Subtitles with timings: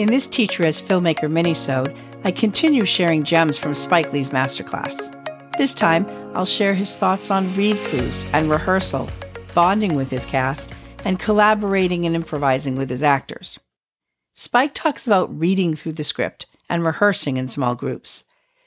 [0.00, 1.94] In this Teacher as Filmmaker minisode,
[2.24, 5.14] I continue sharing gems from Spike Lee's masterclass.
[5.58, 9.10] This time, I'll share his thoughts on read throughs and rehearsal,
[9.54, 10.74] bonding with his cast,
[11.04, 13.60] and collaborating and improvising with his actors.
[14.32, 18.24] Spike talks about reading through the script and rehearsing in small groups.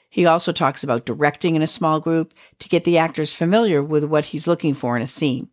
[0.08, 4.04] He also talks about directing in a small group to get the actors familiar with
[4.04, 5.48] what he's looking for in a scene.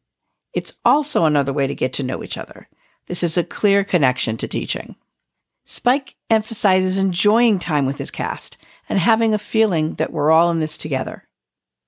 [0.54, 2.68] It's also another way to get to know each other.
[3.08, 4.96] This is a clear connection to teaching.
[5.66, 8.58] Spike emphasizes enjoying time with his cast
[8.90, 11.24] and having a feeling that we're all in this together.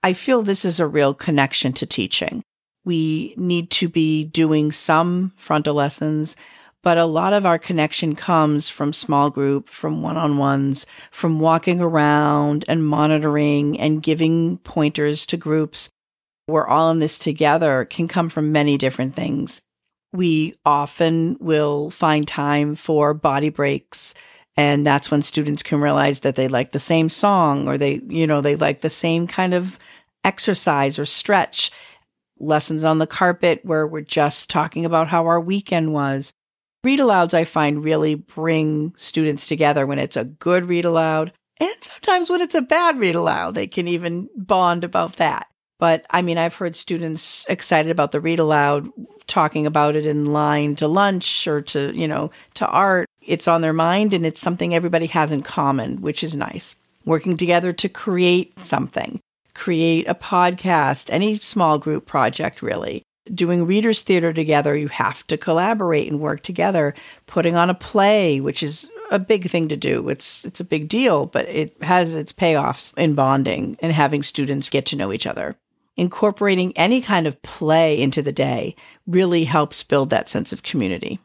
[0.03, 2.43] I feel this is a real connection to teaching.
[2.85, 6.35] We need to be doing some frontal lessons,
[6.81, 11.39] but a lot of our connection comes from small group, from one on ones, from
[11.39, 15.89] walking around and monitoring and giving pointers to groups.
[16.47, 19.61] We're all in this together can come from many different things.
[20.13, 24.13] We often will find time for body breaks.
[24.55, 28.27] And that's when students can realize that they like the same song or they, you
[28.27, 29.79] know, they like the same kind of
[30.23, 31.71] exercise or stretch.
[32.39, 36.31] Lessons on the carpet where we're just talking about how our weekend was.
[36.83, 41.31] Read alouds, I find, really bring students together when it's a good read aloud.
[41.59, 45.47] And sometimes when it's a bad read aloud, they can even bond about that.
[45.83, 48.89] But I mean, I've heard students excited about the read aloud
[49.27, 53.09] talking about it in line to lunch or to, you know, to art.
[53.21, 56.77] It's on their mind and it's something everybody has in common, which is nice.
[57.03, 59.19] Working together to create something,
[59.55, 65.35] create a podcast, any small group project, really doing readers theater together, you have to
[65.35, 66.93] collaborate and work together.
[67.27, 70.07] Putting on a play, which is a big thing to do.
[70.07, 74.69] It's it's a big deal, but it has its payoffs in bonding and having students
[74.69, 75.57] get to know each other.
[75.95, 81.19] Incorporating any kind of play into the day really helps build that sense of community.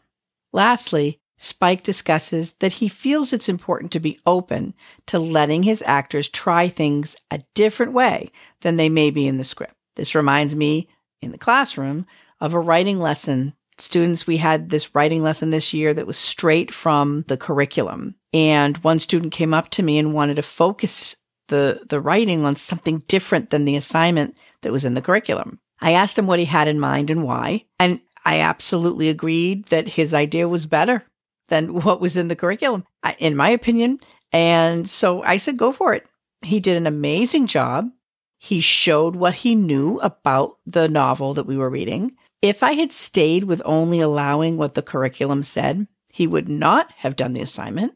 [0.53, 4.75] Lastly, Spike discusses that he feels it's important to be open
[5.07, 9.45] to letting his actors try things a different way than they may be in the
[9.45, 9.75] script.
[9.95, 10.89] This reminds me
[11.23, 12.07] in the classroom
[12.41, 13.55] of a writing lesson.
[13.79, 18.17] Students, we had this writing lesson this year that was straight from the curriculum.
[18.35, 21.15] And one student came up to me and wanted to focus
[21.49, 25.59] the, the writing on something different than the assignment that was in the curriculum.
[25.81, 27.65] I asked him what he had in mind and why.
[27.79, 31.05] And I absolutely agreed that his idea was better
[31.49, 32.85] than what was in the curriculum,
[33.19, 34.01] in my opinion.
[34.33, 36.07] And so I said, go for it.
[36.43, 37.91] He did an amazing job.
[38.39, 42.13] He showed what he knew about the novel that we were reading.
[42.41, 47.17] If I had stayed with only allowing what the curriculum said, he would not have
[47.17, 47.95] done the assignment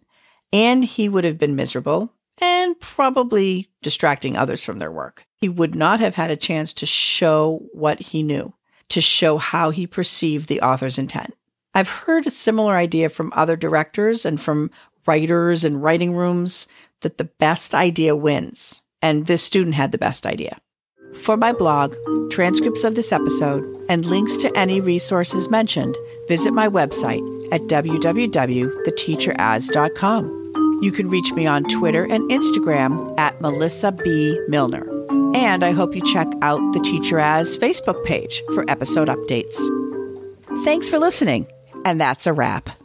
[0.53, 5.27] and he would have been miserable and probably distracting others from their work.
[5.37, 8.55] He would not have had a chance to show what he knew,
[8.89, 11.35] to show how he perceived the author's intent.
[11.75, 14.71] I've heard a similar idea from other directors and from
[15.07, 16.67] writers and writing rooms
[17.01, 20.59] that the best idea wins and this student had the best idea.
[21.13, 21.95] For my blog,
[22.31, 25.95] transcripts of this episode, and links to any resources mentioned,
[26.29, 27.21] visit my website
[27.53, 30.62] at www.theteacheras.com.
[30.83, 34.37] You can reach me on Twitter and Instagram at Melissa B.
[34.49, 34.85] Milner.
[35.33, 39.57] And I hope you check out the Teacher As Facebook page for episode updates.
[40.65, 41.47] Thanks for listening,
[41.85, 42.82] and that's a wrap.